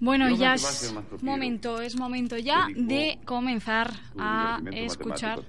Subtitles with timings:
[0.00, 5.40] Bueno, ya es momento, es momento ya de comenzar a escuchar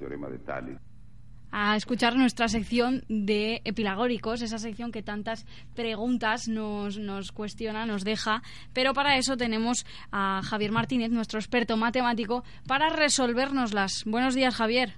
[1.51, 8.03] a escuchar nuestra sección de epilagóricos, esa sección que tantas preguntas nos, nos cuestiona, nos
[8.03, 8.41] deja,
[8.73, 14.03] pero para eso tenemos a Javier Martínez, nuestro experto matemático, para resolvernoslas.
[14.05, 14.95] Buenos días, Javier.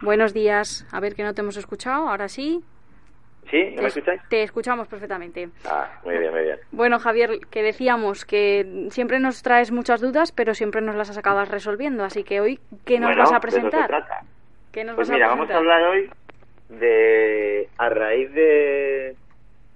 [0.00, 0.86] Buenos días.
[0.90, 2.62] A ver que no te hemos escuchado, ahora sí.
[3.50, 3.72] ¿Sí?
[3.76, 4.20] ¿No me escucháis?
[4.28, 5.48] Te escuchamos perfectamente.
[5.66, 6.58] Ah, muy bien, muy bien.
[6.72, 11.48] Bueno, Javier, que decíamos que siempre nos traes muchas dudas, pero siempre nos las acabas
[11.50, 12.04] resolviendo.
[12.04, 13.88] Así que hoy, ¿qué nos vas a presentar?
[13.90, 14.20] De eso se trata.
[14.72, 16.10] ¿Qué nos Pues vas mira, a vamos a hablar hoy
[16.68, 19.14] de, a raíz de,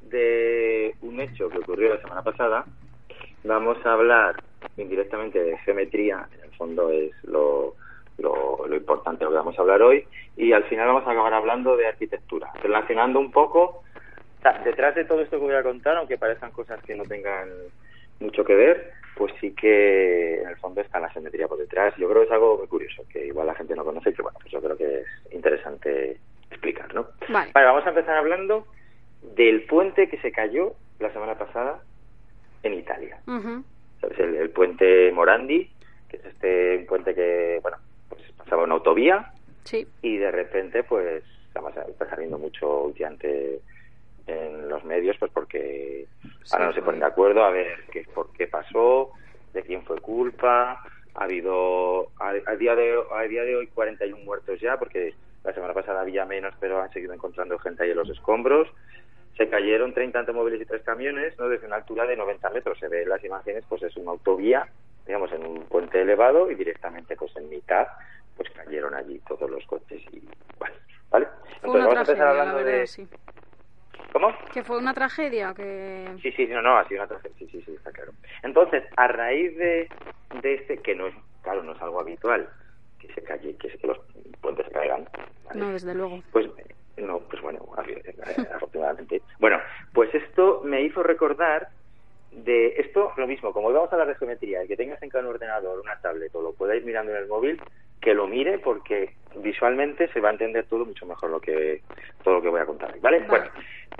[0.02, 2.64] de un hecho que ocurrió la semana pasada,
[3.44, 4.42] vamos a hablar
[4.76, 7.74] indirectamente de geometría, en el fondo es lo,
[8.18, 11.12] lo, lo importante de lo que vamos a hablar hoy, y al final vamos a
[11.12, 13.82] acabar hablando de arquitectura, relacionando un poco,
[14.64, 17.48] detrás de todo esto que voy a contar, aunque parezcan cosas que no tengan
[18.20, 21.94] mucho que ver, pues sí que en el fondo está la geometría por detrás.
[21.96, 24.22] Yo creo que es algo muy curioso, que igual la gente no conoce, y que
[24.22, 26.18] bueno, pues yo creo que es interesante
[26.50, 27.08] explicar, ¿no?
[27.28, 27.50] Vale.
[27.54, 28.66] vamos a empezar hablando
[29.22, 31.80] del puente que se cayó la semana pasada
[32.62, 33.18] en Italia.
[33.26, 33.64] Ujú.
[34.00, 34.18] ¿Sabes?
[34.20, 35.70] El, el puente Morandi,
[36.08, 37.78] que es este puente que, bueno,
[38.48, 39.30] pasaba una autovía
[39.64, 39.86] Sí.
[40.02, 41.22] y de repente, pues,
[41.54, 43.60] además está saliendo mucho últimamente
[44.26, 46.06] en los medios, pues porque
[46.44, 49.10] Sí, ahora no se ponen de acuerdo a ver qué, por qué pasó,
[49.52, 50.82] de quién fue culpa.
[51.14, 55.14] Ha habido, a, a día de, a día de hoy, 41 muertos ya, porque
[55.44, 58.68] la semana pasada había menos, pero han seguido encontrando gente ahí en los escombros.
[59.36, 61.48] Se cayeron 30 automóviles y tres camiones, ¿no?
[61.48, 62.78] Desde una altura de 90 metros.
[62.78, 64.68] Se ve en las imágenes, pues es una autovía,
[65.06, 67.86] digamos, en un puente elevado y directamente, pues en mitad,
[68.38, 70.22] pues cayeron allí todos los coches y,
[70.58, 70.74] bueno,
[71.10, 71.28] ¿vale?
[71.64, 72.86] Una vamos a empezar hablando verdad, de...
[72.86, 73.06] sí.
[74.12, 74.32] ¿Cómo?
[74.54, 76.08] Que fue una tragedia, que...
[76.22, 78.12] Sí, sí, no, no, ha sido una tragedia, sí, sí, sí, está claro.
[78.42, 79.88] Entonces, a raíz de,
[80.40, 82.48] de este, que no es, claro, no es algo habitual,
[83.00, 83.98] que se calle, que, que los
[84.40, 85.06] puentes se caigan,
[85.44, 85.60] ¿vale?
[85.60, 86.22] No, desde luego.
[86.32, 87.60] Pues eh, no, pues bueno,
[88.54, 89.20] afortunadamente.
[89.40, 89.58] Bueno,
[89.92, 91.68] pues esto me hizo recordar
[92.32, 95.28] de esto, lo mismo, como vamos a hablar de geometría, el que tengas en cada
[95.28, 97.60] ordenador, una tablet o lo podáis mirando en el móvil,
[98.00, 101.82] que lo mire porque visualmente se va a entender todo mucho mejor lo que
[102.22, 103.20] todo lo que voy a contar, ¿vale?
[103.28, 103.46] Bueno,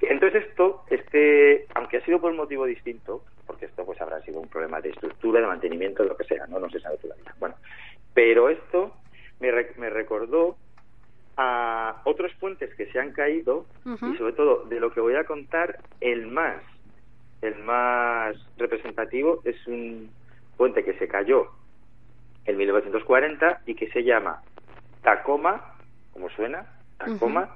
[0.02, 4.40] entonces esto, este, aunque ha sido por un motivo distinto, porque esto pues habrá sido
[4.40, 7.34] un problema de estructura, de mantenimiento, de lo que sea, no, no se sabe todavía.
[7.38, 7.56] Bueno,
[8.14, 8.94] pero esto
[9.40, 10.56] me, re- me recordó
[11.36, 13.66] a otros puentes que se han caído
[14.14, 16.62] y sobre todo de lo que voy a contar el más
[17.40, 20.12] el más representativo es un
[20.56, 21.48] puente que se cayó
[22.48, 24.42] en 1940 y que se llama
[25.02, 25.74] Tacoma
[26.12, 26.66] como suena
[26.98, 27.48] Tacoma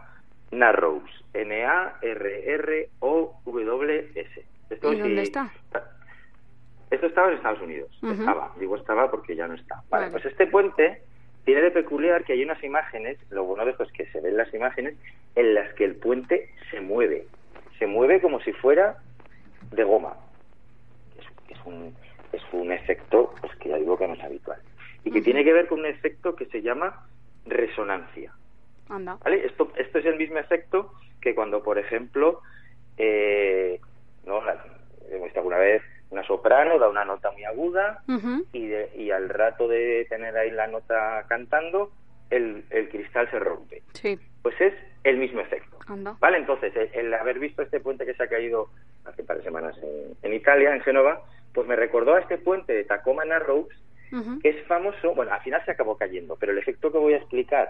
[0.52, 5.50] Narrows N A R R O W S Esto ¿Y dónde sí- está?
[6.90, 7.90] esto estaba en Estados Unidos.
[8.02, 8.52] Estaba.
[8.58, 9.76] Digo estaba porque ya no está.
[9.88, 10.10] Vale, Vale.
[10.12, 11.02] pues este puente
[11.46, 14.36] tiene de peculiar que hay unas imágenes, lo bueno de esto es que se ven
[14.36, 14.94] las imágenes
[15.34, 17.26] en las que el puente se mueve.
[17.78, 18.98] Se mueve como si fuera
[19.70, 20.16] de goma.
[21.18, 21.96] Es, es un,
[22.32, 24.60] es un efecto pues que ya digo que no es habitual.
[25.04, 27.06] Y que tiene que ver con un efecto que se llama
[27.46, 28.32] resonancia.
[28.88, 29.16] Anda.
[29.24, 29.46] ¿Vale?
[29.46, 32.40] Esto, esto es el mismo efecto que cuando, por ejemplo,
[32.96, 33.80] eh,
[34.26, 34.42] ¿no?
[34.44, 34.64] La-
[35.10, 38.02] hemos visto alguna vez una soprano da una nota muy aguda
[38.52, 41.90] y, de- y al rato de tener ahí la nota cantando,
[42.30, 43.82] el, el cristal se rompe.
[43.94, 45.78] Sí, Pues es el mismo efecto.
[45.88, 46.16] anda.
[46.20, 46.38] ¿Vale?
[46.38, 48.68] Entonces, el, el haber visto este puente que se ha caído
[49.04, 51.22] hace un par de semanas en, en Italia, en Génova,
[51.54, 53.68] pues me recordó a este puente de Tacoma Narrows,
[54.42, 57.18] Que es famoso, bueno, al final se acabó cayendo, pero el efecto que voy a
[57.18, 57.68] explicar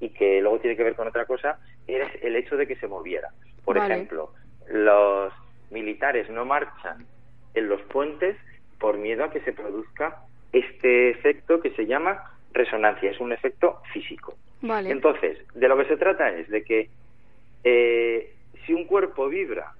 [0.00, 2.88] y que luego tiene que ver con otra cosa es el hecho de que se
[2.88, 3.30] moviera.
[3.64, 3.94] Por Vale.
[3.94, 4.32] ejemplo,
[4.68, 5.32] los
[5.70, 7.06] militares no marchan
[7.54, 8.36] en los puentes
[8.78, 10.22] por miedo a que se produzca
[10.52, 14.34] este efecto que se llama resonancia, es un efecto físico.
[14.62, 14.90] Vale.
[14.90, 16.88] Entonces, de lo que se trata es de que
[17.64, 18.34] eh,
[18.64, 19.72] si un cuerpo vibra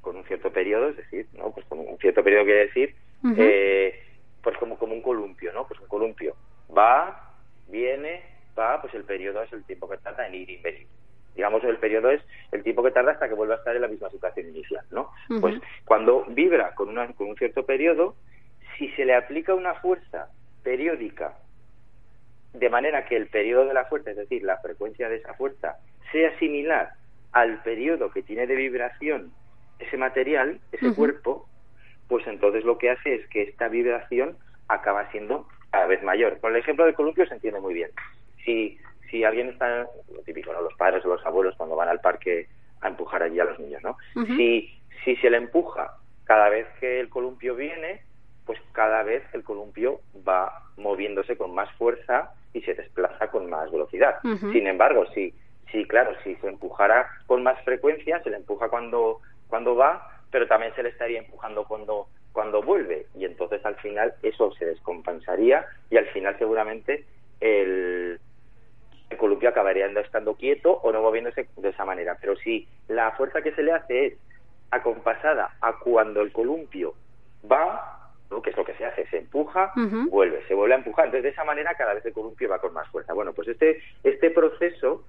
[0.00, 1.52] con un cierto periodo, es decir, ¿no?
[1.52, 2.94] Pues con un cierto periodo quiere decir,
[3.36, 4.02] eh,
[4.42, 5.66] pues como, como un columpio, ¿no?
[5.66, 6.36] Pues un columpio
[6.76, 7.32] va,
[7.68, 8.22] viene,
[8.58, 10.86] va, pues el periodo es el tiempo que tarda en ir y venir.
[11.34, 12.20] digamos el periodo es
[12.52, 15.10] el tiempo que tarda hasta que vuelva a estar en la misma situación inicial, ¿no?
[15.40, 15.54] Pues
[15.86, 18.16] cuando vibra con, una, con un cierto periodo,
[18.76, 20.28] si se le aplica una fuerza
[20.62, 21.38] periódica
[22.52, 25.76] de manera que el periodo de la fuerza, es decir, la frecuencia de esa fuerza,
[26.12, 26.92] sea similar
[27.32, 29.32] al periodo que tiene de vibración
[29.78, 31.48] ese material, ese cuerpo,
[32.08, 34.36] pues entonces lo que hace es que esta vibración
[34.68, 36.38] acaba siendo cada vez mayor.
[36.40, 37.90] Con el ejemplo del columpio se entiende muy bien.
[38.44, 38.78] Si,
[39.10, 40.62] si alguien está, lo típico, ¿no?
[40.62, 42.48] los padres o los abuelos cuando van al parque
[42.80, 43.96] a empujar allí a los niños, ¿no?
[44.36, 44.70] si,
[45.04, 45.94] si se le empuja
[46.24, 48.02] cada vez que el columpio viene,
[48.46, 53.70] pues cada vez el columpio va moviéndose con más fuerza y se desplaza con más
[53.70, 54.16] velocidad.
[54.22, 55.34] Sin embargo, si,
[55.70, 60.46] si, claro, si se empujara con más frecuencia, se le empuja cuando, cuando va, pero
[60.46, 62.08] también se le estaría empujando cuando,
[62.38, 63.06] cuando vuelve.
[63.16, 67.04] Y entonces al final eso se descompensaría y al final seguramente
[67.40, 68.20] el,
[69.10, 72.16] el columpio acabaría estando quieto o no moviéndose de esa manera.
[72.20, 74.14] Pero si la fuerza que se le hace es
[74.70, 76.94] acompasada a cuando el columpio
[77.50, 78.12] va,
[78.44, 79.72] que es lo que se hace, se empuja,
[80.08, 81.06] vuelve, se vuelve a empujar.
[81.06, 83.14] Entonces, de esa manera, cada vez el columpio va con más fuerza.
[83.14, 85.02] Bueno, pues este, este proceso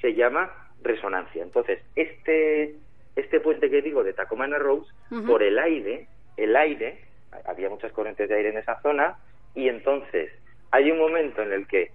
[0.00, 0.50] se llama
[0.82, 1.44] resonancia.
[1.44, 2.74] Entonces, este,
[3.14, 4.90] este puente que digo de Tacomana Rose,
[5.28, 6.98] por el aire, el aire,
[7.46, 9.18] había muchas corrientes de aire en esa zona,
[9.54, 10.30] y entonces
[10.70, 11.90] hay un momento en el que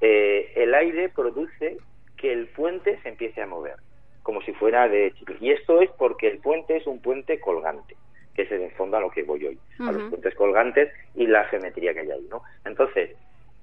[0.00, 1.78] eh, el aire produce
[2.16, 3.76] que el puente se empiece a mover,
[4.22, 7.96] como si fuera de Y esto es porque el puente es un puente colgante
[8.36, 11.44] que es en fondo a lo que voy hoy, a los puentes colgantes y la
[11.44, 12.42] geometría que hay ahí, ¿no?
[12.66, 13.16] Entonces,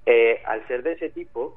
[0.04, 1.56] eh, al ser de ese tipo,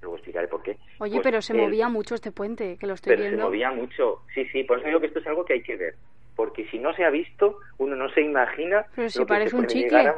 [0.00, 0.78] luego explicaré por qué.
[0.98, 4.22] Oye, pues pero se movía mucho este puente, que lo estoy pero se movía mucho,
[4.34, 5.94] sí, sí, por eso digo que esto es algo que hay que ver,
[6.36, 8.86] porque si no se ha visto, uno no se imagina...
[8.94, 10.12] Pero si parece un chicle.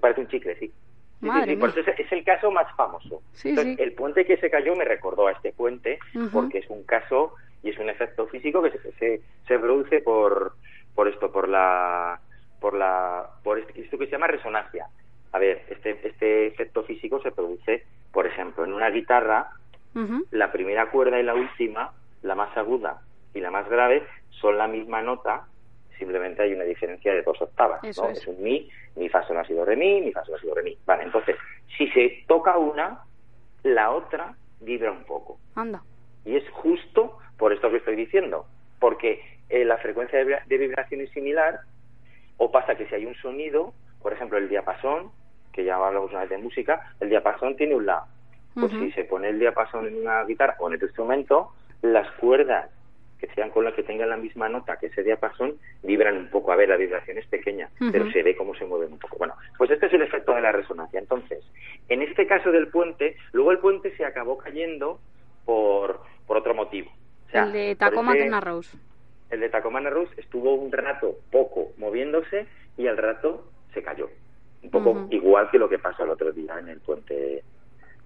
[0.00, 0.72] parece un chicle, sí.
[1.20, 3.22] Sí, por eso es, el caso más famoso.
[3.44, 6.00] el puente que se cayó me recordó a este puente
[6.32, 10.54] porque es un caso y es un efecto físico que se, se, se produce por,
[10.96, 12.18] por esto, por la,
[12.60, 14.86] por la, por este, esto que se llama resonancia.
[15.30, 19.50] A ver, este, este efecto físico se produce, por ejemplo, en una guitarra,
[20.30, 21.92] la primera cuerda y la última,
[22.22, 23.02] la más aguda
[23.34, 25.46] y la más grave, son la misma nota,
[25.98, 27.82] simplemente hay una diferencia de dos octavas.
[27.84, 28.26] es.
[28.26, 30.62] un mi, mi fa sol ha sido re mi, mi fa sol ha sido re
[30.62, 30.76] mi.
[30.84, 31.36] Vale, entonces,
[31.76, 33.00] si se toca una,
[33.62, 35.38] la otra vibra un poco.
[35.54, 35.82] Anda.
[36.24, 38.46] Y es justo por esto que estoy diciendo,
[38.78, 41.60] porque eh, la frecuencia de, vibración es similar,
[42.36, 45.10] o pasa que si hay un sonido, por ejemplo, el diapasón,
[45.52, 48.04] que ya hablamos una vez de música, el diapasón tiene un la.
[48.54, 52.70] Pues si se pone el diapasón en una guitarra o en otro instrumento, las cuerdas
[53.22, 56.50] que sean con las que tengan la misma nota que ese diapasón vibran un poco.
[56.50, 59.16] A ver, la vibración es pequeña, pero se ve cómo se mueven un poco.
[59.16, 60.98] Bueno, pues este es el efecto de la resonancia.
[60.98, 61.44] Entonces,
[61.88, 64.98] en este caso del puente, luego el puente se acabó cayendo
[65.44, 66.90] por, por otro motivo.
[67.32, 68.76] el de Tacoma Rose
[69.32, 72.46] el de Tacomana Rus estuvo un rato poco moviéndose
[72.76, 74.10] y al rato se cayó.
[74.62, 77.42] Un poco igual que lo que pasó el otro día en el puente.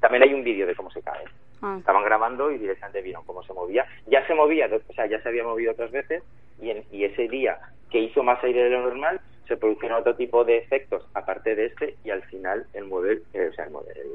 [0.00, 1.24] También hay un vídeo de cómo se cae.
[1.62, 1.76] Ah.
[1.78, 3.86] Estaban grabando y directamente vieron cómo se movía.
[4.06, 6.22] Ya se movía, o sea, ya se había movido otras veces
[6.60, 7.58] y, en, y ese día
[7.90, 11.66] que hizo más aire de lo normal se produjeron otro tipo de efectos aparte de
[11.66, 13.68] este y al final el, mueve, eh, o sea,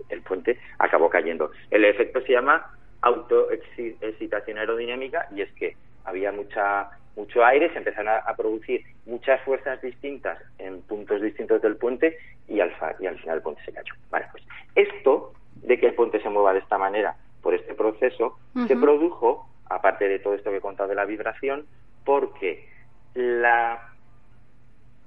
[0.10, 1.52] el, puente acabó cayendo.
[1.70, 8.08] El efecto se llama autoexcitación aerodinámica y es que había mucha mucho aire, se empezaron
[8.08, 12.18] a, producir muchas fuerzas distintas en puntos distintos del puente
[12.48, 13.94] y al, y al final el puente se cayó.
[14.10, 14.44] Vale, pues
[14.76, 19.50] esto de que el puente se mueva de esta manera por este proceso se produjo,
[19.70, 21.66] aparte de todo esto que he contado de la vibración,
[22.06, 22.68] porque
[23.14, 23.94] la,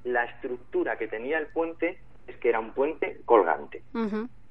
[0.04, 3.82] la estructura que tenía el puente es que era un puente colgante.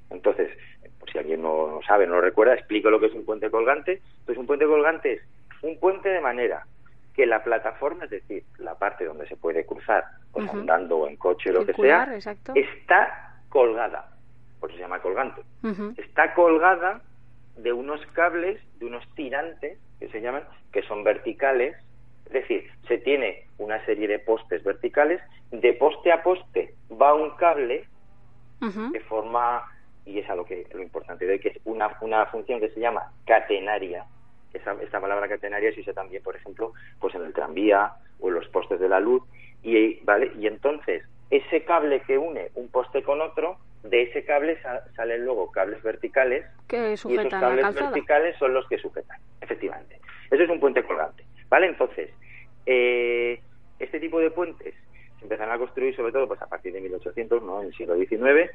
[0.09, 0.51] Entonces,
[0.99, 4.01] por si alguien no, sabe, no lo recuerda, explico lo que es un puente colgante.
[4.25, 5.21] Pues un puente colgante es
[5.61, 6.65] un puente de manera
[7.13, 11.15] que la plataforma, es decir, la parte donde se puede cruzar, pues andando o en
[11.15, 12.15] coche o lo que sea,
[12.55, 14.09] está colgada,
[14.59, 15.41] por eso se llama colgante.
[15.97, 17.01] Está colgada
[17.57, 21.75] de unos cables, de unos tirantes, que se llaman, que son verticales,
[22.25, 27.31] es decir, se tiene una serie de postes verticales, de poste a poste va un
[27.35, 27.85] cable
[28.93, 29.63] que forma,
[30.05, 32.79] y es a lo que lo importante de que es una, una función que se
[32.79, 34.05] llama catenaria,
[34.53, 38.35] esa, esta palabra catenaria se usa también, por ejemplo, pues en el tranvía o en
[38.35, 39.23] los postes de la luz.
[39.63, 40.31] Y, ¿vale?
[40.39, 44.57] y entonces, ese cable que une un poste con otro, de ese cable
[44.95, 49.99] salen luego cables verticales que y esos cables verticales son los que sujetan, efectivamente.
[50.31, 51.67] Eso es un puente colgante, ¿vale?
[51.67, 52.09] Entonces,
[52.65, 53.41] eh,
[53.79, 54.73] este tipo de puentes
[55.17, 57.61] se empezaron a construir sobre todo pues a partir de 1800, ¿no?
[57.61, 58.49] En el siglo XIX,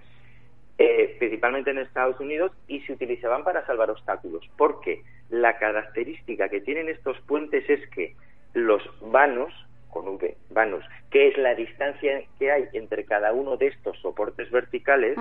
[0.79, 4.49] eh, principalmente en Estados Unidos, y se utilizaban para salvar obstáculos.
[4.57, 5.03] ¿Por qué?
[5.31, 8.15] la característica que tienen estos puentes es que
[8.55, 9.53] los vanos,
[9.91, 14.51] con V, vanos, que es la distancia que hay entre cada uno de estos soportes
[14.51, 15.17] verticales,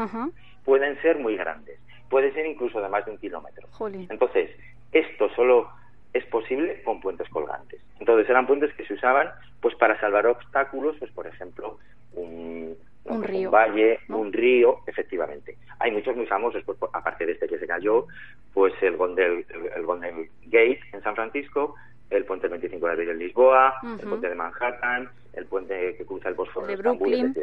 [0.64, 1.80] pueden ser muy grandes.
[2.10, 3.68] Puede ser incluso de más de un kilómetro.
[4.10, 4.50] Entonces,
[4.92, 5.70] esto solo
[6.14, 7.82] es posible con puentes colgantes.
[8.00, 9.30] Entonces eran puentes que se usaban
[9.62, 11.80] pues para salvar obstáculos, pues por ejemplo,
[12.14, 15.58] un, un, río, valle, un río, efectivamente.
[15.80, 18.08] Hay muchos muy famosos, pues, aparte de este que se cayó,
[18.54, 19.46] pues el Gondel,
[19.76, 21.76] el, Gondel Gate en San Francisco,
[22.10, 26.30] el puente 25 de abril en Lisboa, el puente de Manhattan, el puente que cruza
[26.30, 27.36] el Bósforo de Brooklyn.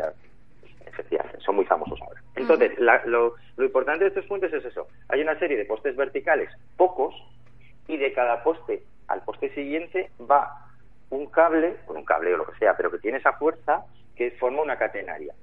[0.87, 2.23] Efectivamente, son muy famosos ahora.
[2.37, 4.87] Entonces, lo, lo importante de estos puentes es eso.
[5.09, 7.14] Hay una serie de postes verticales, pocos,
[7.88, 10.66] y de cada poste al poste siguiente va
[11.11, 13.85] un cable, con un cable o lo que sea, pero que tiene esa fuerza
[14.16, 15.35] que forma una catenaria.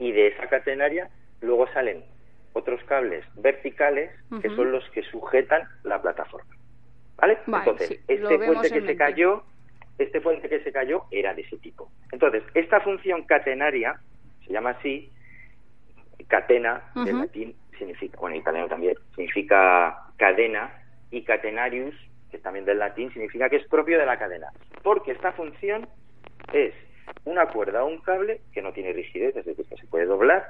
[0.00, 1.08] Y de esa catenaria
[1.40, 2.04] luego salen
[2.52, 4.10] otros cables verticales
[4.42, 6.52] que son los que sujetan la plataforma.
[7.18, 7.38] ¿Vale?
[7.46, 9.42] Entonces, este puente que se cayó,
[9.98, 11.90] este puente que se cayó era de ese tipo.
[12.12, 14.00] Entonces, esta función catenaria
[14.46, 15.10] se llama así,
[16.28, 20.72] catena, en latín significa, bueno, en italiano también, significa cadena,
[21.10, 21.94] y catenarius,
[22.30, 24.48] que también del latín, significa que es propio de la cadena.
[24.82, 25.88] Porque esta función
[26.52, 26.74] es
[27.24, 30.46] una cuerda o un cable que no tiene rigidez, es decir, que se puede doblar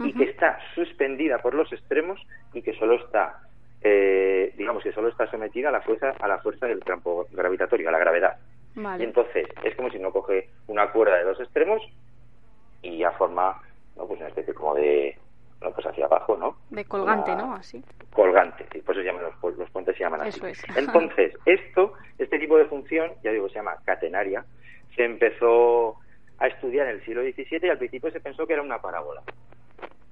[0.00, 2.20] y que está suspendida por los extremos
[2.52, 3.40] y que solo está,
[3.82, 7.88] eh, digamos que solo está sometida a la fuerza a la fuerza del campo gravitatorio,
[7.88, 8.38] a la gravedad.
[8.76, 11.82] Y entonces es como si no coge una cuerda de dos extremos
[12.82, 13.60] y ya forma
[13.96, 14.06] ¿no?
[14.06, 15.16] pues una especie como de
[15.60, 16.56] no, pues hacia abajo, ¿no?
[16.70, 17.54] De colgante, ¿no?
[17.54, 17.82] Así.
[18.12, 20.40] Colgante, y por eso se llaman los, los puentes se llaman así.
[20.76, 24.44] Entonces, esto, este tipo de función, ya digo, se llama catenaria,
[24.94, 25.96] se empezó
[26.38, 29.22] a estudiar en el siglo XVII y al principio se pensó que era una parábola.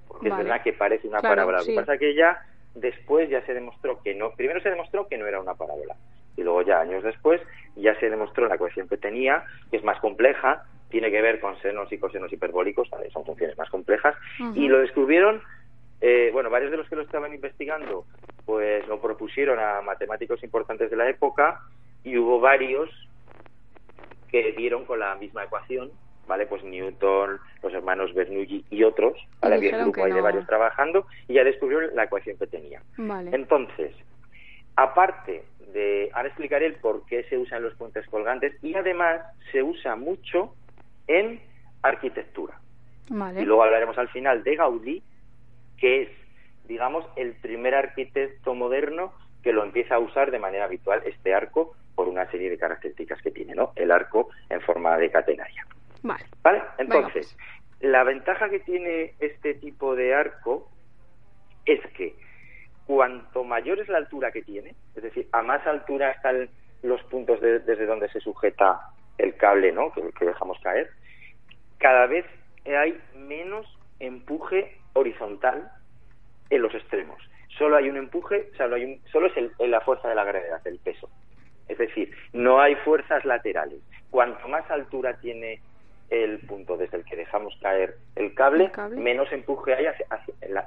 [0.08, 1.58] Porque es verdad que parece una parábola.
[1.58, 2.44] Lo que pasa es que ya
[2.76, 5.96] después ya se demostró que no, primero se demostró que no era una parábola.
[6.36, 7.40] Y luego ya años después
[7.74, 11.58] ya se demostró la ecuación que tenía, que es más compleja, tiene que ver con
[11.60, 14.14] senos y cosenos hiperbólicos, son funciones más complejas,
[14.54, 15.42] y lo descubrieron,
[16.00, 18.04] eh, bueno, varios de los que lo estaban investigando,
[18.44, 21.60] pues lo propusieron a matemáticos importantes de la época,
[22.04, 22.90] y hubo varios
[24.28, 25.90] que dieron con la misma ecuación,
[26.26, 26.46] ¿vale?
[26.46, 29.56] Pues Newton, los hermanos Bernoulli y otros, ¿vale?
[29.56, 32.82] Había un grupo ahí de varios trabajando, y ya descubrieron la ecuación que tenía.
[33.32, 33.94] Entonces,
[34.76, 39.62] aparte de, ahora explicaré el por qué se usan los puentes colgantes, y además se
[39.62, 40.54] usa mucho
[41.06, 41.40] en
[41.82, 42.60] arquitectura.
[43.08, 45.02] Y luego hablaremos al final de Gaudí,
[45.78, 46.08] que es,
[46.66, 51.76] digamos, el primer arquitecto moderno que lo empieza a usar de manera habitual este arco
[51.94, 53.72] por una serie de características que tiene, ¿no?
[53.76, 55.64] El arco en forma de catenaria.
[56.06, 56.24] Vale.
[56.42, 56.62] ¿Vale?
[56.78, 57.36] Entonces,
[57.80, 60.70] la ventaja que tiene este tipo de arco
[61.64, 62.14] es que
[62.86, 66.48] cuanto mayor es la altura que tiene, es decir, a más altura están
[66.82, 68.80] los puntos desde donde se sujeta
[69.18, 69.92] el cable ¿no?
[69.92, 70.90] que, que dejamos caer,
[71.78, 72.24] cada vez
[72.64, 73.66] hay menos
[73.98, 75.70] empuje horizontal
[76.50, 77.20] en los extremos.
[77.58, 80.78] Solo hay un empuje, solo, hay un, solo es la fuerza de la gravedad, el
[80.78, 81.08] peso.
[81.68, 83.80] Es decir, no hay fuerzas laterales.
[84.10, 85.60] Cuanto más altura tiene
[86.10, 90.06] el punto desde el que dejamos caer el cable, menos empuje hay hacia,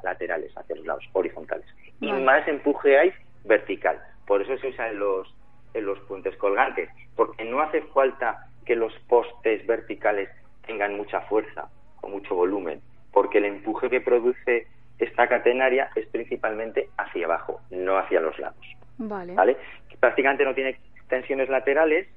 [0.03, 1.65] laterales, hacia los lados horizontales.
[2.01, 3.13] Y más empuje hay
[3.45, 3.99] vertical.
[4.25, 5.33] Por eso se usa en los,
[5.73, 10.29] en los puentes colgantes, porque no hace falta que los postes verticales
[10.65, 11.69] tengan mucha fuerza
[12.01, 12.81] o mucho volumen,
[13.11, 14.67] porque el empuje que produce
[14.99, 18.65] esta catenaria es principalmente hacia abajo, no hacia los lados.
[18.97, 19.33] Vale.
[19.33, 19.57] ¿Vale?
[19.99, 20.77] Prácticamente no tiene
[21.07, 22.07] tensiones laterales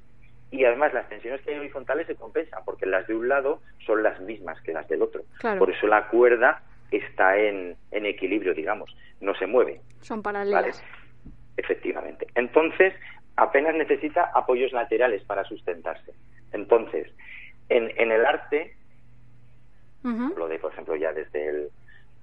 [0.53, 4.03] y además las tensiones que hay horizontales se compensan porque las de un lado son
[4.03, 5.23] las mismas que las del otro.
[5.59, 9.81] Por eso la cuerda está en, en equilibrio, digamos, no se mueve.
[10.01, 10.85] Son paralelas.
[11.57, 12.27] Efectivamente.
[12.35, 12.93] Entonces,
[13.37, 16.13] apenas necesita apoyos laterales para sustentarse.
[16.53, 17.11] Entonces,
[17.71, 18.77] en, en el arte,
[20.05, 21.71] lo de, por ejemplo, ya desde el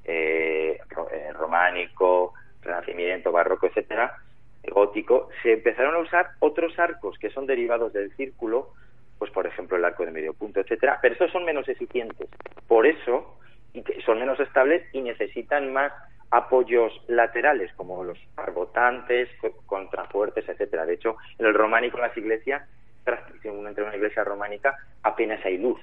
[0.03, 0.79] eh,
[1.11, 4.15] eh, románico, renacimiento, barroco, etcétera,
[4.67, 8.73] gótico, se empezaron a usar otros arcos que son derivados del círculo,
[9.17, 12.29] pues por ejemplo el arco de medio punto, etcétera, pero esos son menos eficientes.
[12.67, 13.37] Por eso
[14.05, 15.91] son menos estables y necesitan más
[16.31, 19.29] apoyos laterales como los arbotantes,
[19.65, 20.85] contrafuertes, etcétera.
[20.85, 22.67] De hecho, en el románico en las iglesias,
[23.43, 25.79] entre una iglesia románica, apenas hay luz,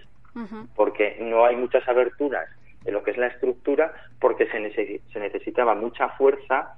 [0.75, 2.49] porque no hay muchas aberturas
[2.85, 6.77] en lo que es la estructura, porque se, se necesitaba mucha fuerza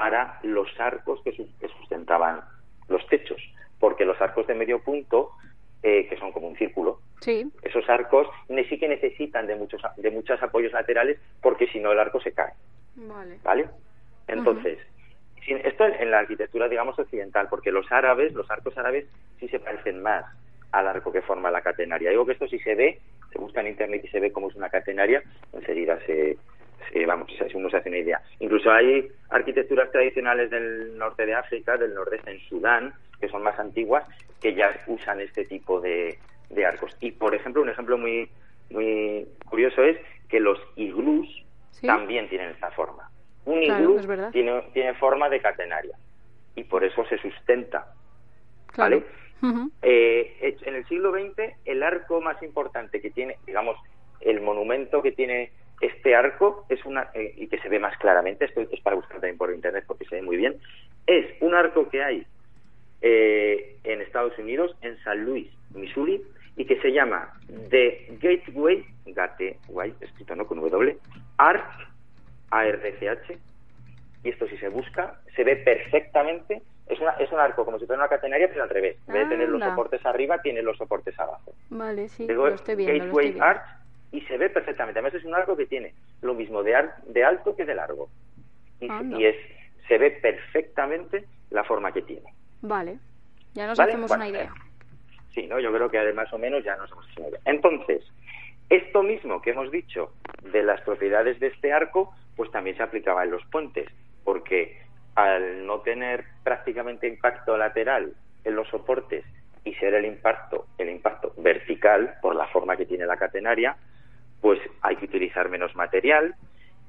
[0.00, 1.32] para los arcos que,
[1.78, 2.40] sustentaban
[2.88, 3.38] los techos,
[3.78, 5.32] porque los arcos de medio punto,
[5.82, 7.00] eh, que son como un círculo,
[7.60, 8.26] esos arcos
[8.70, 12.32] sí que necesitan de muchos de muchos apoyos laterales, porque si no el arco se
[12.32, 12.54] cae.
[12.96, 13.40] Vale.
[13.44, 13.68] ¿Vale?
[14.26, 14.78] Entonces,
[15.46, 19.04] esto en la arquitectura, digamos, occidental, porque los árabes, los arcos árabes,
[19.38, 20.24] sí se parecen más
[20.72, 22.08] al arco que forma la catenaria.
[22.08, 24.56] Digo que esto si se ve, se busca en internet y se ve cómo es
[24.56, 26.38] una catenaria, enseguida se,
[27.06, 28.20] vamos, uno se hace una idea.
[28.38, 33.58] Incluso hay arquitecturas tradicionales del norte de África, del nordeste, en Sudán, que son más
[33.58, 34.04] antiguas,
[34.40, 36.18] que ya usan este tipo de,
[36.48, 36.96] de arcos.
[37.00, 38.28] Y, por ejemplo, un ejemplo muy,
[38.70, 41.28] muy curioso es que los iglús
[41.82, 43.10] también tienen esta forma.
[43.44, 44.00] Un iglú
[44.32, 45.96] tiene, tiene forma de catenaria
[46.54, 47.94] y por eso se sustenta.
[48.76, 49.04] ¿Vale?
[49.82, 53.76] Eh, en el siglo XX, el arco más importante que tiene, digamos,
[54.20, 58.44] el monumento que tiene este arco es una eh, y que se ve más claramente,
[58.44, 60.56] esto es para buscar también por internet porque se ve muy bien,
[61.06, 62.26] es un arco que hay
[63.02, 66.22] eh, en Estados Unidos, en San Luis, Missouri,
[66.56, 67.32] y que se llama
[67.70, 70.98] The Gateway, Gateway, escrito no con W,
[71.38, 71.88] Arch,
[72.50, 73.38] A-R-C-H,
[74.22, 77.86] y esto si se busca, se ve perfectamente, es, una, es un arco como si
[77.86, 80.76] fuera una catenaria, pero al revés, en vez de tener los soportes arriba, tiene los
[80.76, 81.54] soportes abajo.
[81.70, 83.79] Vale, sí, lo estoy viendo, Gateway Arch,
[84.12, 87.54] y se ve perfectamente, además es un arco que tiene lo mismo de, de alto
[87.54, 88.08] que de largo,
[88.80, 89.36] y, es,
[89.86, 92.32] se ve perfectamente la forma que tiene.
[92.62, 92.98] Vale,
[93.54, 94.52] ya nos hacemos una idea.
[95.34, 95.60] Sí, ¿no?
[95.60, 97.40] Yo creo que más o menos ya nos hemos hecho una idea.
[97.44, 98.04] Entonces,
[98.68, 100.12] esto mismo que hemos dicho
[100.52, 103.88] de las propiedades de este arco, pues también se aplicaba en los puentes,
[104.24, 104.80] porque
[105.14, 108.14] al no tener prácticamente impacto lateral
[108.44, 109.24] en los soportes
[109.64, 113.76] y ser el impacto, el impacto vertical por la forma que tiene la catenaria,
[114.40, 116.34] pues hay que utilizar menos material.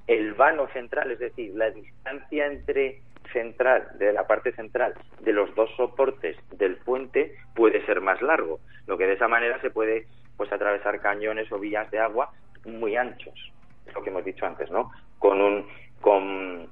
[0.07, 5.53] El vano central, es decir, la distancia entre central, de la parte central de los
[5.55, 10.07] dos soportes del puente puede ser más largo, lo que de esa manera se puede
[10.37, 12.31] pues atravesar cañones o vías de agua
[12.65, 13.51] muy anchos,
[13.85, 14.91] es lo que hemos dicho antes, ¿no?
[15.19, 15.67] Con un
[16.01, 16.67] con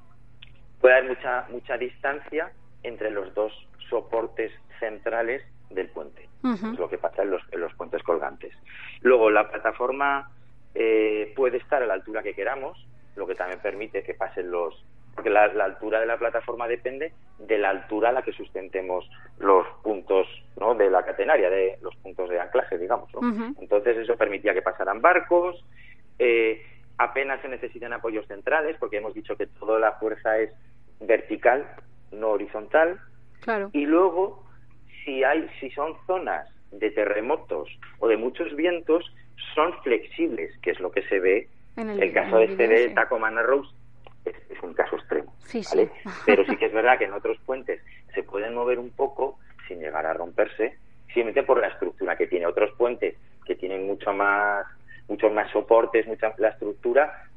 [0.82, 2.52] puede haber mucha mucha distancia
[2.84, 3.54] entre los dos
[3.90, 6.28] soportes centrales del puente.
[6.44, 8.54] Es lo que pasa en los, en los puentes colgantes.
[9.02, 10.32] Luego la plataforma
[10.76, 12.78] eh, puede estar a la altura que queramos,
[13.16, 14.86] lo que también permite que pasen los
[15.20, 19.68] porque la, altura de la plataforma depende de la altura a la que sustentemos los
[19.84, 20.28] puntos
[20.58, 20.76] ¿no?
[20.76, 23.10] de la catenaria, de los puntos de anclaje, digamos.
[23.60, 25.62] Entonces eso permitía que pasaran barcos,
[26.20, 26.66] eh,
[26.98, 30.54] apenas se necesitan apoyos centrales, porque hemos dicho que toda la fuerza es
[31.02, 31.68] vertical,
[32.12, 33.00] no horizontal.
[33.42, 33.72] Claro.
[33.74, 34.46] Y luego,
[35.04, 37.68] si hay, si son zonas de terremotos
[38.00, 39.04] o de muchos vientos,
[39.56, 41.48] son flexibles, que es lo que se ve
[41.78, 43.70] en el, caso de este de Tacomana Rose
[44.26, 45.34] es, un caso extremo.
[46.26, 47.82] Pero sí que es verdad que en otros puentes
[48.14, 52.48] se pueden mover un poco sin llegar a romperse, simplemente por la estructura que tiene.
[52.48, 54.66] Otros puentes que tienen mucho más,
[55.08, 57.30] muchos más soportes, mucha la estructura,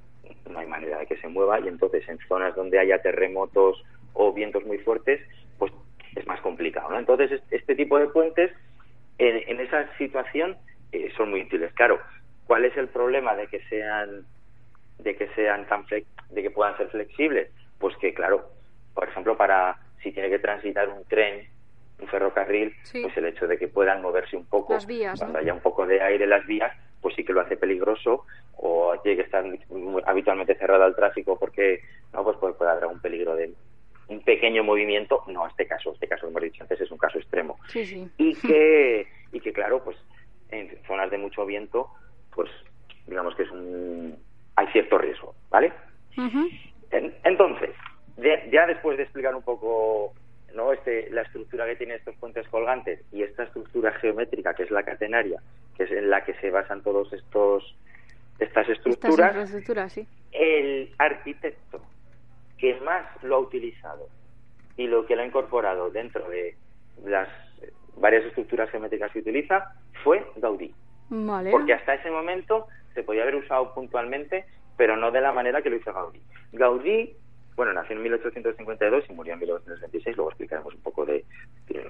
[0.51, 4.33] no hay manera de que se mueva y entonces en zonas donde haya terremotos o
[4.33, 5.21] vientos muy fuertes,
[5.59, 5.73] pues
[6.17, 6.91] es más complicado.
[6.91, 6.99] ¿no?
[6.99, 8.51] Entonces este tipo de puentes
[9.19, 10.57] en, esa situación
[11.17, 11.73] son muy útiles.
[11.75, 12.01] Claro,
[12.47, 14.27] ¿cuál es el problema de que sean
[14.99, 18.51] de que sean tan de que puedan ser flexibles pues que claro
[18.95, 21.49] por ejemplo para si tiene que transitar un tren
[22.01, 24.77] un ferrocarril pues el hecho de que puedan moverse un poco
[25.19, 28.27] cuando haya un poco de aire en las vías pues sí que lo hace peligroso
[28.57, 29.45] o tiene que estar
[30.07, 31.81] habitualmente cerrado al tráfico porque
[32.13, 33.53] no pues puede, haber un peligro de
[34.09, 37.59] un pequeño movimiento no este caso este caso hemos dicho antes es un caso extremo.
[38.19, 39.97] Y que y que claro pues
[40.53, 41.89] en zonas de mucho viento
[42.35, 42.49] pues
[43.07, 44.17] digamos que es un
[44.55, 45.73] hay cierto riesgo, ¿vale?
[47.25, 47.71] entonces,
[48.51, 50.13] ya después de explicar un poco
[50.55, 50.73] ¿no?
[50.73, 54.83] este, la estructura que tienen estos puentes colgantes y esta estructura geométrica que es la
[54.83, 55.41] catenaria,
[55.77, 57.77] que es en la que se basan todos estos
[58.39, 60.07] estas estructuras, sí.
[60.33, 61.81] el arquitecto
[62.59, 64.09] que más lo ha utilizado
[64.77, 66.57] y lo que lo ha incorporado dentro de
[67.05, 67.29] las
[67.97, 70.75] varias estructuras geométricas que utiliza fue Gaudí.
[71.51, 75.71] Porque hasta ese momento se podía haber usado puntualmente, pero no de la manera que
[75.71, 76.21] lo hizo Gaudí.
[76.53, 77.15] Gaudí,
[77.55, 81.25] bueno, nació en 1852 y murió en 1826, luego explicaremos un poco de...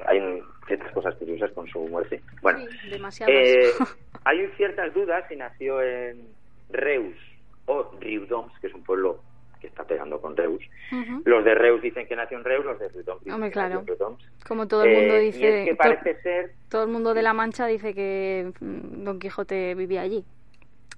[0.06, 2.20] hay ciertas cosas curiosas con su muerte.
[2.40, 2.60] Bueno,
[3.26, 3.70] eh,
[4.24, 6.26] hay ciertas dudas si nació en
[6.70, 7.16] Reus
[7.66, 9.20] o Riudoms, que es un pueblo
[9.62, 10.62] que está pegando con Reus.
[11.24, 13.86] Los de Reus dicen que nació en Reus, los de Riudoms dicen que nació en
[13.86, 14.28] Riudoms.
[14.46, 15.64] Como todo el mundo eh, dice...
[15.64, 16.50] que parece ser...
[16.68, 20.24] Todo el mundo de La Mancha dice que mm, Don Quijote vivía allí.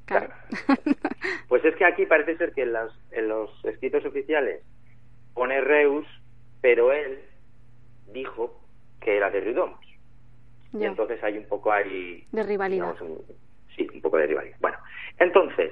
[0.06, 0.30] Claro.
[1.48, 4.62] pues es que aquí parece ser que en los, en los escritos oficiales
[5.34, 6.06] pone Reus,
[6.62, 7.20] pero él
[8.12, 8.58] dijo
[9.00, 9.78] que era de Riudoms.
[10.72, 12.26] Y entonces hay un poco ahí...
[12.32, 12.96] De rivalidad.
[13.76, 14.56] sí, un poco de rivalidad.
[14.60, 14.78] Bueno,
[15.18, 15.70] entonces,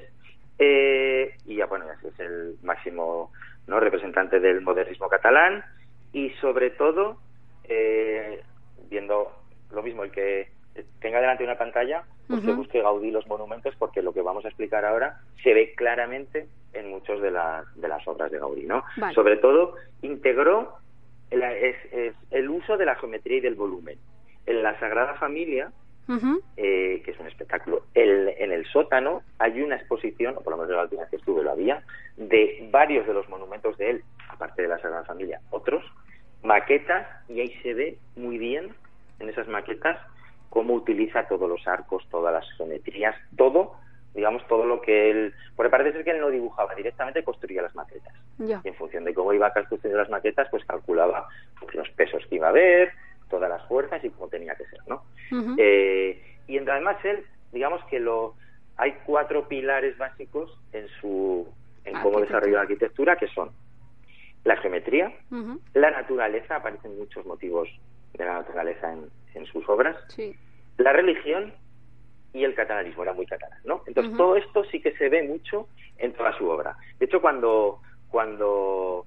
[0.59, 3.33] eh, y ya bueno, es el máximo
[3.67, 5.65] no representante del modernismo catalán,
[6.13, 7.19] y sobre todo,
[7.65, 8.43] eh,
[8.91, 9.33] viendo
[9.71, 10.49] lo mismo, el que
[11.01, 14.49] tenga delante una pantalla, pues que busque Gaudí los monumentos, porque lo que vamos a
[14.49, 18.85] explicar ahora se ve claramente en muchas de, las de las obras de Gaudí, ¿no?
[19.15, 20.77] Sobre todo, integró
[21.31, 21.77] el, es,
[22.31, 23.99] el uso de la geometría y del volumen.
[24.47, 25.71] En la Sagrada Familia,
[26.57, 27.85] eh, que es un espectáculo.
[27.95, 31.43] El, en el sótano hay una exposición, o por lo menos la última que estuve
[31.43, 31.83] lo había,
[32.17, 35.85] de varios de los monumentos de él, aparte de la Sagrada Familia, otros,
[36.43, 38.75] maquetas, y ahí se ve muy bien
[39.21, 39.99] en esas maquetas
[40.51, 43.77] cómo utiliza todos los arcos, todas las geometrías, todo,
[44.15, 45.35] digamos, todo lo que él...
[45.57, 48.13] Porque parece ser que él no dibujaba, directamente construía las maquetas.
[48.39, 51.27] Y en función de cómo iba construyendo las maquetas, pues calculaba
[51.73, 52.93] los pesos que iba a haber,
[53.33, 55.03] todas las fuerzas y cómo tenía que ser, ¿no?
[55.59, 58.35] eh, y además él, digamos que lo
[58.77, 61.49] hay cuatro pilares básicos en su
[61.85, 63.51] en cómo desarrolla la arquitectura que son
[64.45, 65.13] la geometría,
[65.75, 67.69] la naturaleza, aparecen muchos motivos
[68.13, 69.97] de la naturaleza en, en sus obras,
[70.79, 71.55] la religión
[72.35, 73.83] y el catalanismo, era muy catalán, ¿no?
[73.87, 75.69] Entonces todo esto sí que se ve mucho
[75.99, 76.77] en toda su obra.
[76.99, 79.07] De hecho, cuando cuando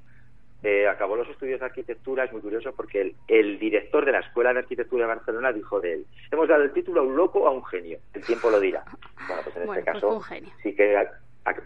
[0.67, 4.51] eh, acabó los estudios de arquitectura, es muy curioso porque el, director de la Escuela
[4.51, 7.47] de Arquitectura de Barcelona dijo de él, hemos dado el título a un loco o
[7.47, 8.83] a un genio, el tiempo lo dirá.
[9.27, 10.21] Bueno, pues en este pues caso
[10.63, 11.07] sí que,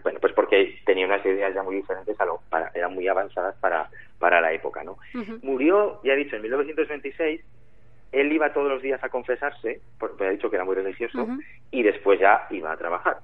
[0.02, 2.42] bueno, pues porque tenía unas ideas ya muy diferentes, a lo,
[2.74, 4.98] eran muy avanzadas para, para la época, ¿no?
[5.40, 7.40] Murió, ya he dicho, en 1926,
[8.12, 11.26] él iba todos los días a confesarse, porque ha dicho que era muy religioso,
[11.70, 13.16] y después ya iba a trabajar.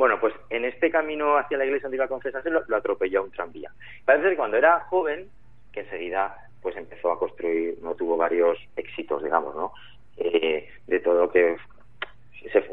[0.00, 3.30] Bueno, pues en este camino hacia la iglesia donde iba a confesarse lo, atropelló un
[3.32, 3.70] tranvía.
[4.06, 5.28] Parece que cuando era joven,
[5.74, 9.74] que enseguida pues empezó a construir, no tuvo varios éxitos, digamos, ¿no?
[10.16, 11.54] Eh, de todo lo que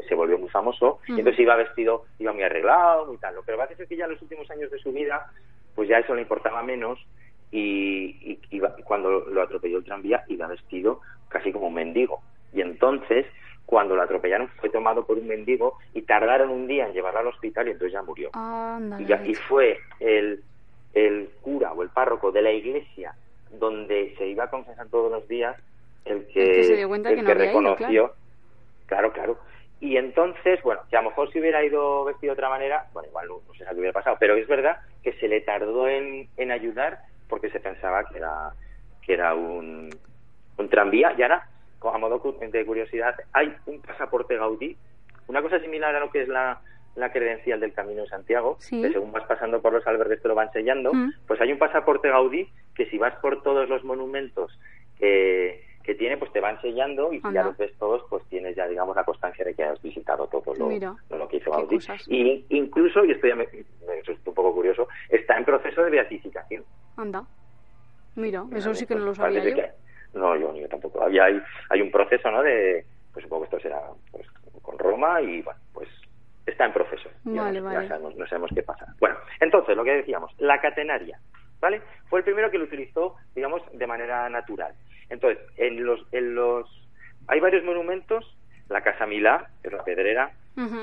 [0.08, 3.34] se, volvió muy famoso, y entonces iba vestido, iba muy arreglado, y tal.
[3.44, 5.30] Pero parece que ya en los últimos años de su vida,
[5.74, 6.98] pues ya eso le importaba menos,
[7.50, 12.22] y, y cuando lo atropelló el tranvía, iba vestido casi como un mendigo.
[12.54, 13.26] Y entonces
[13.68, 17.26] cuando lo atropellaron fue tomado por un mendigo y tardaron un día en llevarlo al
[17.26, 18.30] hospital y entonces ya murió.
[19.26, 20.42] y, fue el,
[20.94, 23.14] el cura o el párroco de la iglesia
[23.50, 25.54] donde se iba a confesar todos los días
[26.06, 28.14] el que, el que, reconoció.
[28.86, 29.12] claro.
[29.12, 29.38] claro,
[29.80, 33.10] Y entonces, bueno, que a lo mejor si hubiera ido vestido de otra manera, bueno,
[33.10, 36.52] igual no, sé si hubiera pasado, pero es verdad que se le tardó en, en
[36.52, 38.54] ayudar porque se pensaba que era,
[39.02, 39.90] que era un,
[40.56, 41.46] un tranvía y ahora
[41.82, 44.76] a modo de curiosidad, hay un pasaporte Gaudí,
[45.28, 46.60] una cosa similar a lo que es la,
[46.96, 50.34] la credencial del Camino de Santiago, que según vas pasando por los albergues te lo
[50.34, 51.12] van sellando, mm.
[51.26, 54.58] pues hay un pasaporte Gaudí que si vas por todos los monumentos
[54.98, 58.56] que, que tiene, pues te van sellando y si ya los ves todos, pues tienes
[58.56, 60.68] ya, digamos, la constancia de que has visitado todo lo,
[61.16, 61.78] lo que hizo Gaudí.
[62.08, 66.64] Y incluso, y esto ya me, un poco curioso, está en proceso de beatificación.
[66.96, 67.24] Anda.
[68.16, 69.62] Mira, eso sí que no lo sabía yo.
[70.14, 71.02] No, yo, yo tampoco.
[71.02, 71.40] Había, hay,
[71.70, 72.42] hay un proceso, ¿no?
[72.42, 74.26] De, pues supongo que esto será pues,
[74.62, 75.88] con Roma y, bueno, pues
[76.46, 77.10] está en proceso.
[77.24, 78.86] Vale, ya, sabemos, no sabemos qué pasa.
[79.00, 81.18] Bueno, entonces, lo que decíamos, la catenaria,
[81.60, 81.82] ¿vale?
[82.08, 84.72] Fue el primero que lo utilizó, digamos, de manera natural.
[85.10, 86.68] Entonces, en los, en los,
[87.26, 88.36] hay varios monumentos,
[88.68, 90.32] la Casa Milá, que es la pedrera,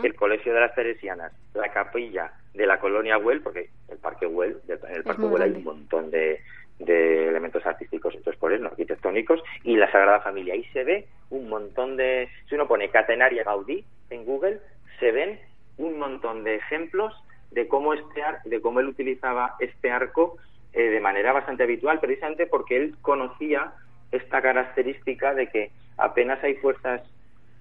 [0.04, 4.62] el Colegio de las Teresianas, la capilla de la colonia Huel, porque el Parque Huel,
[4.70, 6.40] en el Parque Huel hay un montón de,
[6.80, 10.54] de elementos artísticos, entonces por eso, arquitectónicos, y la Sagrada Familia.
[10.54, 12.30] Ahí se ve un montón de...
[12.48, 14.60] Si uno pone Catenaria Gaudí en Google,
[15.00, 15.40] se ven
[15.78, 17.14] un montón de ejemplos
[17.52, 20.38] de cómo, este de cómo él utilizaba este arco
[20.74, 23.74] eh, de manera bastante habitual, precisamente porque él conocía
[24.12, 27.02] esta característica de que apenas hay fuerzas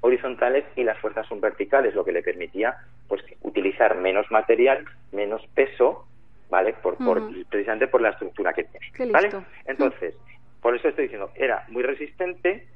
[0.01, 2.77] horizontales y las fuerzas son verticales, lo que le permitía
[3.09, 6.07] pues utilizar menos material, menos peso
[6.55, 6.73] ¿vale?
[6.75, 9.29] Por, por, precisamente por la estructura que tiene, ¿vale?
[9.67, 10.15] Entonces,
[10.63, 12.69] por eso estoy diciendo, era muy resistente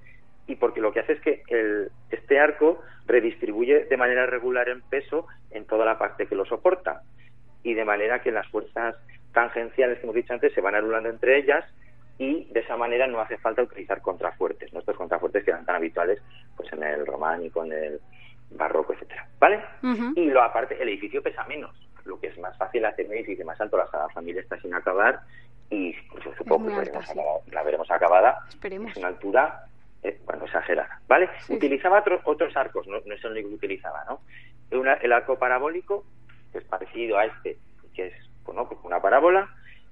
[0.48, 4.80] y porque lo que hace es que el, este arco redistribuye de manera regular en
[4.82, 7.02] peso en toda la parte que lo soporta
[7.62, 8.96] y de manera que las fuerzas
[9.32, 11.64] tangenciales que hemos dicho antes se van anulando entre ellas
[12.18, 16.20] y de esa manera no hace falta utilizar contrafuertes, nuestros contrafuertes que eran tan habituales
[16.56, 18.00] pues en el románico, en el
[18.50, 19.60] barroco, etcétera, ¿vale?
[20.16, 21.76] Y lo aparte, el edificio pesa menos,
[22.08, 25.20] lo que es más fácil hacer un edificio más alto, la Familia está sin acabar
[25.70, 28.38] y pues, supongo que la veremos acabada.
[28.48, 28.92] Esperemos.
[28.92, 29.64] Es una altura,
[30.02, 31.28] eh, bueno, exagerada, ¿vale?
[31.48, 34.20] Utilizaba otros arcos, no, es el único que utilizaba, ¿no?
[34.70, 36.04] el arco parabólico,
[36.52, 37.56] que es parecido a este,
[37.94, 39.48] que es pues una parábola,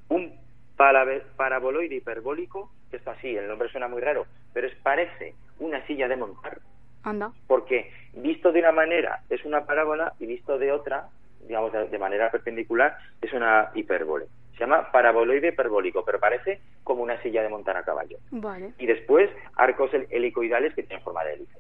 [0.09, 0.39] un
[0.77, 6.09] paraboloide hiperbólico, que es así, el nombre suena muy raro, pero es parece una silla
[6.09, 6.61] de montar.
[7.03, 7.33] Anda.
[7.47, 11.09] Porque visto de una manera es una parábola y visto de otra
[11.47, 14.27] digamos, de manera perpendicular, es una hipérbole.
[14.53, 18.19] Se llama paraboloide hiperbólico, pero parece como una silla de montar a caballo.
[18.31, 18.73] Vale.
[18.79, 21.59] Y después arcos helicoidales que tienen forma de hélice,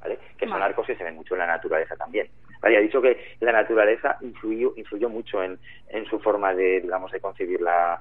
[0.00, 0.18] ¿vale?
[0.36, 2.28] Que son arcos que se ven mucho en la naturaleza también.
[2.60, 5.58] Vale, ha dicho que la naturaleza influyó, influyó mucho en,
[5.88, 8.00] en su forma de, digamos, de concebir la,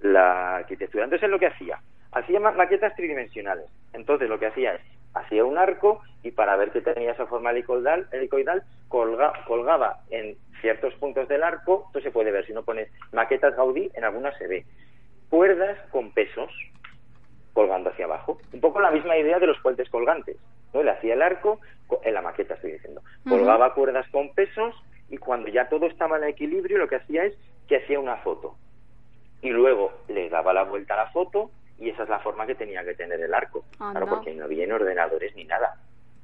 [0.00, 1.04] la arquitectura.
[1.04, 1.78] Entonces, es lo que hacía.
[2.12, 3.66] Hacía maquetas tridimensionales.
[3.92, 4.80] Entonces, lo que hacía es,
[5.14, 10.94] hacía un arco y para ver que tenía esa forma helicoidal, helicoidal colgaba en ciertos
[10.94, 14.46] puntos del arco, esto se puede ver, si no pones maquetas Gaudí, en algunas se
[14.46, 14.64] ve,
[15.28, 16.50] cuerdas con pesos
[17.52, 18.38] colgando hacia abajo.
[18.52, 20.36] Un poco la misma idea de los puentes colgantes.
[20.72, 20.82] ¿no?
[20.82, 21.60] Le hacía el arco,
[22.02, 24.74] en la maqueta estoy diciendo, colgaba cuerdas con pesos
[25.08, 27.34] y cuando ya todo estaba en equilibrio lo que hacía es
[27.66, 28.56] que hacía una foto.
[29.42, 32.54] Y luego le daba la vuelta a la foto y esa es la forma que
[32.54, 33.64] tenía que tener el arco.
[33.76, 35.76] Claro, porque no había ordenadores ni nada.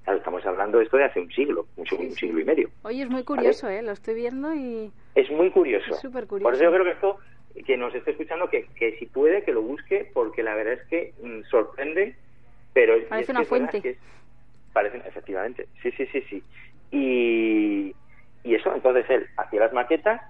[0.06, 2.70] estamos hablando de esto de hace un siglo, un, siglo y medio.
[2.82, 3.82] Oye, es muy curioso, ¿eh?
[3.82, 4.90] Lo estoy viendo y...
[5.14, 5.94] Es muy curioso.
[5.94, 6.44] súper curioso.
[6.44, 7.18] Por eso yo creo que esto,
[7.64, 10.84] que nos esté escuchando, que, que si puede, que lo busque, porque la verdad es
[10.88, 12.16] que mm, sorprende,
[12.72, 12.94] pero...
[13.08, 13.96] Parece una fuente.
[14.72, 16.42] parece, efectivamente, sí, sí, sí, sí.
[16.90, 17.94] Y,
[18.42, 20.20] y eso, entonces él hacía las maquetas,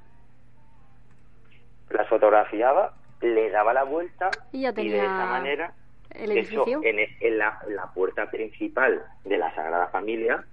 [1.91, 5.75] las fotografiaba le daba la vuelta y, ya tenía de esa manera
[6.11, 10.45] el en, en, la, puerta principal de la Sagrada Familia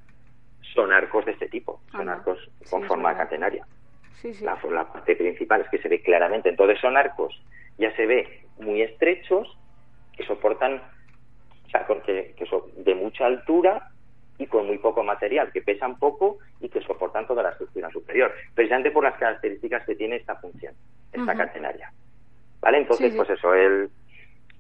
[0.74, 3.66] son arcos de este tipo, son arcos con forma catenaria.
[4.42, 7.42] La, la, parte principal es que se ve claramente, entonces son arcos,
[7.78, 9.58] ya se ve muy estrechos,
[10.16, 10.82] que soportan,
[11.66, 13.90] o sea, que, que son de mucha altura
[14.38, 18.34] y con muy poco material, que pesan poco y que soportan toda la estructura superior,
[18.54, 20.74] precisamente por las características que tiene esta función,
[21.12, 21.92] esta catenaria.
[22.62, 22.78] ¿Vale?
[22.80, 23.90] Entonces, pues eso, él,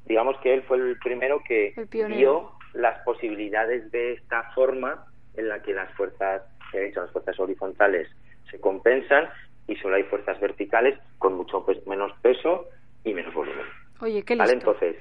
[0.05, 1.73] digamos que él fue el primero que
[2.07, 6.41] vio las posibilidades de esta forma en la que las fuerzas,
[6.73, 8.09] he dicho, las fuerzas horizontales
[8.49, 9.29] se compensan
[9.67, 12.67] y solo hay fuerzas verticales con mucho menos peso
[13.03, 13.65] y menos volumen.
[14.01, 14.43] Oye, qué listo.
[14.43, 14.53] ¿Vale?
[14.53, 14.95] Entonces,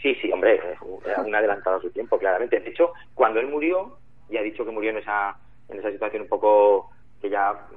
[0.00, 0.60] sí, sí, hombre,
[1.04, 2.60] era un adelantado a su tiempo, claramente.
[2.60, 3.98] De hecho, cuando él murió,
[4.30, 5.36] y ha dicho que murió en esa,
[5.68, 7.68] en esa situación un poco que ya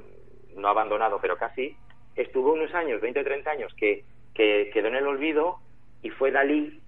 [0.56, 1.76] no ha abandonado, pero casi,
[2.16, 5.60] estuvo unos años, 20 o 30 años, que que quedó en el olvido
[6.02, 6.80] y fue Dalí,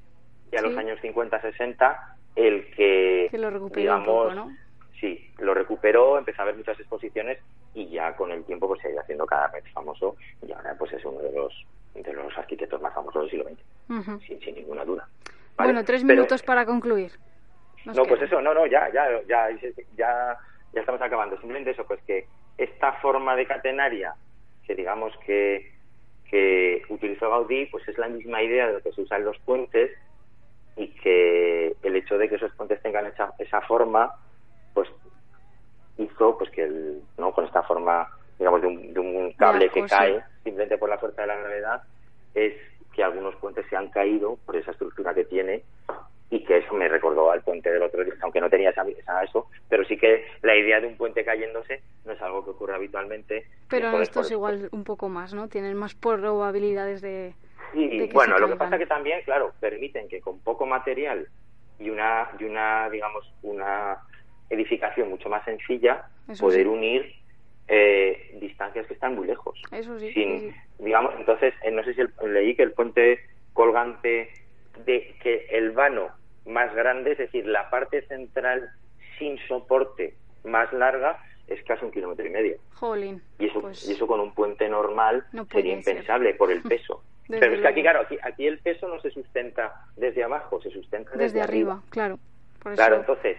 [0.51, 1.97] ya los años 50-60,
[2.35, 4.57] el que, lo recuperó digamos, ¿no?
[4.99, 7.39] Sí, lo recuperó, empezó a ver muchas exposiciones
[7.73, 10.75] y ya con el tiempo pues se ha ido haciendo cada vez famoso y ahora
[10.77, 14.85] pues es uno de los de los arquitectos más famosos del siglo XX, sin, ninguna
[14.85, 15.07] duda.
[15.57, 17.11] Bueno, tres minutos para concluir.
[17.85, 19.49] no, pues eso, no, no, ya, ya, ya,
[19.97, 20.37] ya,
[20.73, 21.37] ya estamos acabando.
[21.37, 22.27] Simplemente eso, pues que
[22.57, 24.13] esta forma de catenaria,
[24.65, 25.73] que digamos que
[26.31, 29.37] que utilizó Gaudí pues es la misma idea de lo que se usa en los
[29.39, 29.91] puentes
[30.77, 34.15] y que el hecho de que esos puentes tengan esa, esa forma
[34.73, 34.89] pues
[35.97, 38.07] hizo pues que el, no con esta forma
[38.39, 41.83] digamos de un, cable que cae simplemente por la fuerza de la gravedad
[42.33, 42.53] es
[42.93, 45.63] que algunos puentes se han caído por esa estructura que tiene
[46.31, 48.83] y que eso me recordó al puente del otro día, aunque no tenía esa,
[49.21, 52.73] eso, pero sí que la idea de un puente cayéndose no es algo que ocurre
[52.73, 53.45] habitualmente.
[53.69, 55.49] Pero esto es igual un poco más, ¿no?
[55.49, 57.33] Tienen más probabilidades de...
[57.73, 61.27] Sí, bueno, lo que pasa que también, claro, permiten que con poco material
[61.79, 63.97] y una, y una digamos, una
[64.49, 66.05] edificación mucho más sencilla,
[66.39, 67.13] poder unir
[67.67, 69.61] eh, distancias que están muy lejos.
[69.71, 70.13] Eso sí.
[70.13, 73.19] Sin, digamos, entonces, eh, no sé si leí que el puente
[73.53, 74.29] colgante
[74.85, 78.69] de que el vano más grande, es decir, la parte central
[79.17, 82.57] sin soporte más larga, es casi un kilómetro y medio.
[82.73, 87.03] Jolín, y, eso, pues y eso con un puente normal sería impensable por el peso.
[87.27, 90.69] Pero es que aquí, claro, aquí, aquí el peso no se sustenta desde abajo, se
[90.69, 92.19] sustenta desde, desde arriba, claro.
[92.75, 93.37] Claro, entonces,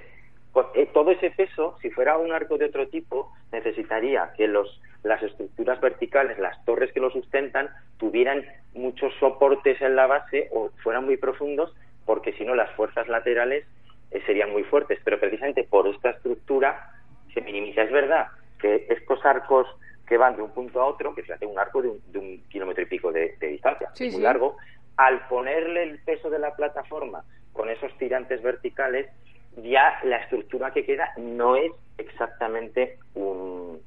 [0.74, 5.22] eh, todo ese peso, si fuera un arco de otro tipo, necesitaría que los, las
[5.22, 11.04] estructuras verticales, las torres que lo sustentan, tuvieran muchos soportes en la base o fueran
[11.04, 13.64] muy profundos, porque si no las fuerzas laterales
[14.10, 14.98] eh, serían muy fuertes.
[15.04, 16.90] Pero precisamente por esta estructura
[17.32, 17.82] se minimiza.
[17.82, 19.66] Es verdad que estos arcos
[20.06, 22.86] que van de un punto a otro, que fíjate, un arco de un, kilómetro y
[22.86, 24.56] pico de, distancia, muy largo,
[24.96, 29.08] al ponerle el peso de la plataforma con esos tirantes verticales,
[29.56, 33.80] ya la estructura que queda no es exactamente un,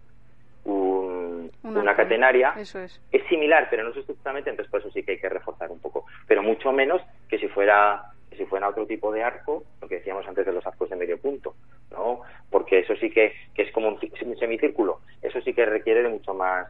[1.65, 2.54] una catenaria.
[2.58, 3.01] Eso es.
[3.12, 3.23] es.
[3.28, 6.06] similar, pero no es estrictamente, entonces por eso sí que hay que reforzar un poco.
[6.28, 10.28] Pero mucho menos que si fuera si fuera otro tipo de arco, lo que decíamos
[10.28, 11.56] antes de los arcos de medio punto,
[11.91, 12.21] ¿no?
[12.49, 13.99] Porque eso sí que, que es como un,
[14.38, 16.67] semicírculo, eso sí que requiere de mucho más,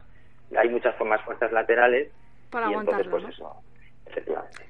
[0.56, 2.12] hay muchas más fuerzas laterales
[2.50, 3.52] para y entonces pues eso,
[4.06, 4.64] efectivamente.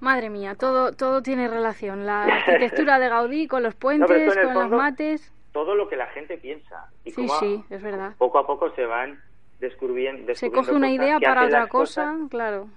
[0.00, 4.70] Madre mía, todo todo tiene relación, la arquitectura de Gaudí con los puentes, con los
[4.70, 6.90] mates todo lo que la gente piensa.
[7.04, 8.14] Y sí, sí, es verdad.
[8.18, 9.20] Poco a poco se van
[9.64, 12.68] descubriendo, se coge una idea para otra cosa, claro.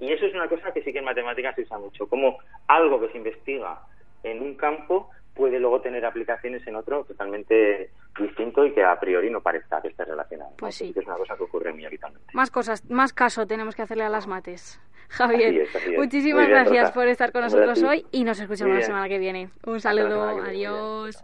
[0.00, 3.00] Y eso es una cosa que sí que en matemáticas se usa mucho, como algo
[3.00, 3.80] que se investiga
[4.22, 9.30] en un campo puede luego tener aplicaciones en otro totalmente distinto y que a priori
[9.30, 10.52] no parezca que esté relacionado.
[10.58, 10.92] Pues sí.
[10.94, 12.28] Es una cosa que ocurre muy habitualmente.
[12.34, 14.80] Más cosas, más caso tenemos que hacerle a las mates.
[15.08, 19.50] Javier, muchísimas gracias por estar con nosotros hoy y nos escuchamos la semana que viene.
[19.64, 21.22] Un saludo, adiós.